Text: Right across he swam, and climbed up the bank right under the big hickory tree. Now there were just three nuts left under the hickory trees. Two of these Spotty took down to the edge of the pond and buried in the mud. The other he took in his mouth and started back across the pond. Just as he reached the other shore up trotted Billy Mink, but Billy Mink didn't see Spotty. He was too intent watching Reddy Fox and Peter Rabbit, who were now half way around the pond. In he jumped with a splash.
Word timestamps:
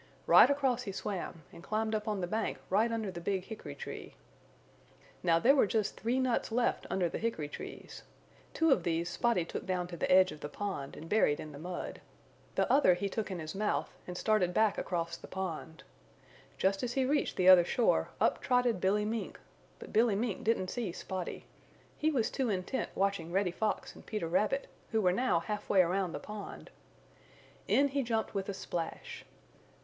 Right 0.25 0.49
across 0.49 0.81
he 0.81 0.91
swam, 0.91 1.43
and 1.53 1.61
climbed 1.61 1.93
up 1.93 2.05
the 2.05 2.25
bank 2.25 2.57
right 2.71 2.91
under 2.91 3.11
the 3.11 3.21
big 3.21 3.43
hickory 3.43 3.75
tree. 3.75 4.15
Now 5.21 5.37
there 5.37 5.55
were 5.55 5.67
just 5.67 5.95
three 5.95 6.17
nuts 6.19 6.51
left 6.51 6.87
under 6.89 7.07
the 7.07 7.19
hickory 7.19 7.47
trees. 7.47 8.01
Two 8.51 8.71
of 8.71 8.81
these 8.81 9.11
Spotty 9.11 9.45
took 9.45 9.63
down 9.67 9.85
to 9.89 9.95
the 9.97 10.11
edge 10.11 10.31
of 10.31 10.39
the 10.39 10.49
pond 10.49 10.95
and 10.97 11.07
buried 11.07 11.39
in 11.39 11.51
the 11.51 11.59
mud. 11.59 12.01
The 12.55 12.67
other 12.73 12.95
he 12.95 13.09
took 13.09 13.29
in 13.29 13.37
his 13.37 13.53
mouth 13.53 13.93
and 14.07 14.17
started 14.17 14.55
back 14.55 14.79
across 14.79 15.15
the 15.17 15.27
pond. 15.27 15.83
Just 16.57 16.81
as 16.81 16.93
he 16.93 17.05
reached 17.05 17.35
the 17.37 17.47
other 17.47 17.63
shore 17.63 18.09
up 18.19 18.41
trotted 18.41 18.81
Billy 18.81 19.05
Mink, 19.05 19.39
but 19.77 19.93
Billy 19.93 20.15
Mink 20.15 20.43
didn't 20.43 20.71
see 20.71 20.91
Spotty. 20.91 21.45
He 21.95 22.09
was 22.09 22.31
too 22.31 22.49
intent 22.49 22.89
watching 22.95 23.31
Reddy 23.31 23.51
Fox 23.51 23.93
and 23.93 24.03
Peter 24.03 24.27
Rabbit, 24.27 24.65
who 24.93 24.99
were 24.99 25.13
now 25.13 25.41
half 25.41 25.69
way 25.69 25.83
around 25.83 26.13
the 26.13 26.19
pond. 26.19 26.71
In 27.67 27.89
he 27.89 28.01
jumped 28.01 28.33
with 28.33 28.49
a 28.49 28.53
splash. 28.55 29.25